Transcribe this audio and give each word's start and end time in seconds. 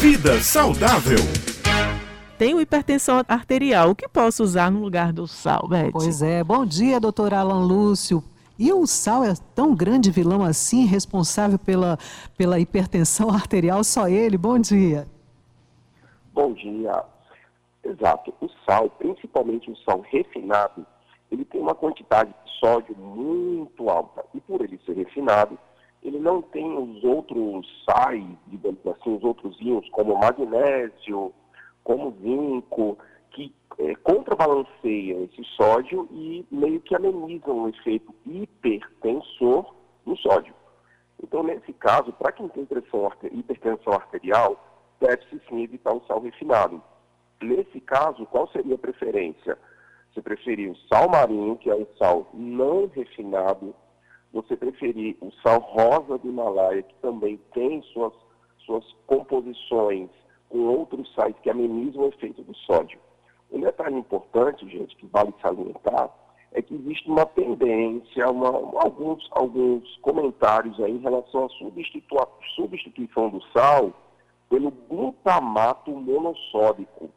Vida 0.00 0.40
saudável. 0.40 1.18
Tenho 2.38 2.58
hipertensão 2.58 3.22
arterial. 3.28 3.90
O 3.90 3.94
que 3.94 4.08
posso 4.08 4.42
usar 4.42 4.70
no 4.70 4.80
lugar 4.80 5.12
do 5.12 5.26
sal, 5.26 5.68
Beth? 5.68 5.90
Pois 5.92 6.22
é. 6.22 6.42
Bom 6.42 6.64
dia, 6.64 6.98
doutor 6.98 7.34
Alan 7.34 7.66
Lúcio. 7.66 8.24
E 8.58 8.72
o 8.72 8.86
sal 8.86 9.22
é 9.22 9.34
tão 9.54 9.74
grande 9.74 10.10
vilão 10.10 10.42
assim, 10.42 10.86
responsável 10.86 11.58
pela, 11.58 11.98
pela 12.34 12.58
hipertensão 12.58 13.28
arterial? 13.30 13.84
Só 13.84 14.08
ele? 14.08 14.38
Bom 14.38 14.58
dia. 14.58 15.06
Bom 16.32 16.54
dia. 16.54 17.04
Exato. 17.84 18.32
O 18.40 18.48
sal, 18.64 18.88
principalmente 18.88 19.70
o 19.70 19.76
sal 19.84 20.00
refinado, 20.10 20.86
ele 21.30 21.44
tem 21.44 21.60
uma 21.60 21.74
quantidade 21.74 22.30
de 22.30 22.58
sódio 22.58 22.96
muito 22.96 23.90
alta. 23.90 24.24
E 24.34 24.40
por 24.40 24.62
ele 24.62 24.80
ser 24.86 24.96
refinado, 24.96 25.58
ele 26.02 26.18
não 26.18 26.40
tem 26.40 26.66
os 26.78 27.04
outros 27.04 27.66
sais, 27.84 28.24
digamos 28.46 28.86
assim, 28.86 29.16
os 29.16 29.22
outros 29.22 29.60
íons, 29.60 29.88
como 29.90 30.18
magnésio, 30.18 31.32
como 31.84 32.14
zinco, 32.22 32.98
que 33.30 33.54
é, 33.78 33.94
contrabalanceiam 33.96 35.24
esse 35.24 35.44
sódio 35.56 36.08
e 36.10 36.44
meio 36.50 36.80
que 36.80 36.94
amenizam 36.94 37.64
o 37.64 37.68
efeito 37.68 38.14
hipertensor 38.26 39.74
no 40.06 40.16
sódio. 40.16 40.54
Então, 41.22 41.42
nesse 41.42 41.72
caso, 41.74 42.12
para 42.12 42.32
quem 42.32 42.48
tem 42.48 42.64
pressão, 42.64 43.10
hipertensão 43.30 43.92
arterial, 43.92 44.58
deve-se 45.00 45.40
sim 45.48 45.62
evitar 45.62 45.92
o 45.94 46.02
sal 46.06 46.20
refinado. 46.20 46.82
Nesse 47.42 47.80
caso, 47.80 48.26
qual 48.26 48.48
seria 48.48 48.74
a 48.74 48.78
preferência? 48.78 49.58
Você 50.12 50.22
preferir 50.22 50.70
o 50.70 50.76
sal 50.88 51.08
marinho, 51.08 51.56
que 51.56 51.70
é 51.70 51.74
um 51.74 51.86
sal 51.98 52.28
não 52.32 52.86
refinado, 52.86 53.74
você 54.32 54.56
preferir 54.56 55.16
o 55.20 55.30
sal 55.42 55.60
rosa 55.60 56.18
do 56.18 56.28
Himalaia, 56.28 56.82
que 56.82 56.94
também 56.96 57.38
tem 57.52 57.82
suas, 57.92 58.12
suas 58.64 58.84
composições 59.06 60.08
com 60.48 60.58
outros 60.58 61.12
sais 61.14 61.34
que 61.42 61.50
amenizam 61.50 62.02
o 62.02 62.08
efeito 62.08 62.42
do 62.42 62.54
sódio. 62.58 62.98
Um 63.50 63.60
detalhe 63.60 63.96
importante, 63.96 64.68
gente, 64.68 64.96
que 64.96 65.06
vale 65.06 65.34
salientar, 65.42 66.10
é 66.52 66.62
que 66.62 66.74
existe 66.74 67.08
uma 67.08 67.26
tendência, 67.26 68.28
uma, 68.30 68.48
alguns, 68.80 69.28
alguns 69.32 69.96
comentários 69.98 70.80
aí 70.80 70.92
em 70.92 71.00
relação 71.00 71.46
à 71.46 71.48
substituição 72.56 73.30
do 73.30 73.42
sal 73.52 73.92
pelo 74.48 74.70
glutamato 74.70 75.92
monossódico. 75.92 77.10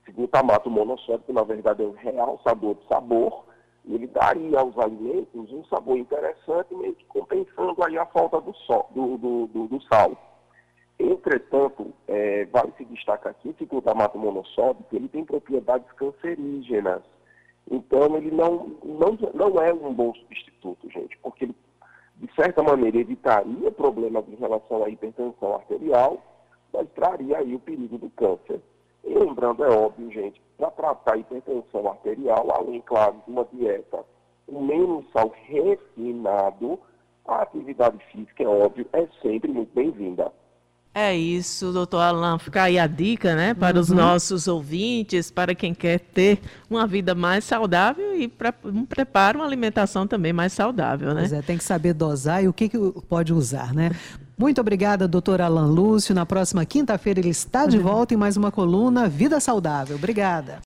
Esse 0.00 0.10
glutamato 0.12 0.68
monossódico, 0.68 1.32
na 1.32 1.44
verdade, 1.44 1.82
é 1.82 1.86
um 1.86 1.92
realçador 1.92 2.74
de 2.74 2.86
sabor, 2.88 3.44
ele 3.88 4.06
daria 4.06 4.60
aos 4.60 4.78
alimentos 4.78 5.52
um 5.52 5.64
sabor 5.64 5.98
interessante, 5.98 6.74
meio 6.74 6.94
que 6.94 7.04
compensando 7.06 7.82
aí 7.84 7.98
a 7.98 8.06
falta 8.06 8.40
do, 8.40 8.54
sol, 8.54 8.88
do, 8.94 9.18
do, 9.18 9.46
do, 9.48 9.68
do 9.68 9.82
sal. 9.82 10.16
Entretanto, 10.98 11.92
é, 12.06 12.44
vale 12.46 12.72
se 12.76 12.84
destacar 12.84 13.32
aqui 13.32 13.52
que 13.54 13.64
o 13.64 13.66
glutamato 13.66 14.16
monossódico 14.18 14.94
ele 14.94 15.08
tem 15.08 15.24
propriedades 15.24 15.90
cancerígenas. 15.92 17.02
Então, 17.70 18.16
ele 18.16 18.30
não, 18.30 18.76
não, 18.84 19.18
não 19.34 19.60
é 19.60 19.72
um 19.72 19.92
bom 19.92 20.14
substituto, 20.14 20.88
gente, 20.90 21.18
porque 21.18 21.44
ele, 21.44 21.56
de 22.16 22.32
certa 22.34 22.62
maneira, 22.62 22.98
evitaria 22.98 23.70
problemas 23.72 24.24
em 24.28 24.36
relação 24.36 24.84
à 24.84 24.88
hipertensão 24.88 25.54
arterial, 25.56 26.22
mas 26.72 26.88
traria 26.90 27.38
aí 27.38 27.54
o 27.54 27.60
perigo 27.60 27.98
do 27.98 28.10
câncer. 28.10 28.60
E 29.04 29.14
lembrando, 29.14 29.64
é 29.64 29.68
óbvio, 29.68 30.10
gente, 30.12 30.40
para 30.56 30.70
tratar 30.70 31.14
a 31.14 31.18
hipertensão 31.18 31.88
arterial, 31.88 32.50
além, 32.50 32.80
claro, 32.82 33.16
de 33.26 33.32
uma 33.32 33.46
dieta 33.52 34.04
com 34.46 34.60
menos 34.64 35.04
sal 35.12 35.32
refinado, 35.46 36.78
a 37.26 37.42
atividade 37.42 37.98
física, 38.10 38.42
é 38.42 38.46
óbvio, 38.46 38.86
é 38.92 39.06
sempre 39.22 39.50
muito 39.50 39.72
bem-vinda. 39.74 40.32
É 40.94 41.16
isso, 41.16 41.72
doutor 41.72 42.00
Alain. 42.00 42.38
Fica 42.38 42.64
aí 42.64 42.78
a 42.78 42.86
dica, 42.86 43.34
né, 43.34 43.54
para 43.54 43.76
uhum. 43.76 43.80
os 43.80 43.88
nossos 43.88 44.46
ouvintes, 44.46 45.30
para 45.30 45.54
quem 45.54 45.72
quer 45.72 45.98
ter 45.98 46.38
uma 46.68 46.86
vida 46.86 47.14
mais 47.14 47.44
saudável 47.44 48.14
e 48.14 48.28
para 48.28 48.52
um 48.64 48.84
preparo, 48.84 49.38
uma 49.38 49.46
alimentação 49.46 50.06
também 50.06 50.34
mais 50.34 50.52
saudável, 50.52 51.14
né? 51.14 51.20
Pois 51.20 51.32
é, 51.32 51.40
tem 51.40 51.56
que 51.56 51.64
saber 51.64 51.94
dosar 51.94 52.44
e 52.44 52.48
o 52.48 52.52
que, 52.52 52.68
que 52.68 52.78
pode 53.08 53.32
usar, 53.32 53.72
né? 53.72 53.90
Muito 54.42 54.60
obrigada, 54.60 55.06
doutor 55.06 55.40
Alan 55.40 55.66
Lúcio. 55.66 56.12
Na 56.12 56.26
próxima 56.26 56.66
quinta-feira 56.66 57.20
ele 57.20 57.28
está 57.28 57.64
de 57.64 57.78
volta 57.78 58.12
em 58.12 58.16
mais 58.16 58.36
uma 58.36 58.50
coluna 58.50 59.08
Vida 59.08 59.38
Saudável. 59.38 59.94
Obrigada. 59.94 60.60